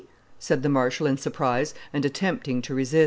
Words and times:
said 0.39 0.63
the 0.63 0.67
marshal 0.69 1.05
in 1.05 1.15
surprise, 1.15 1.75
and 1.93 2.03
attempting 2.05 2.59
to 2.59 2.73
resist. 2.73 2.99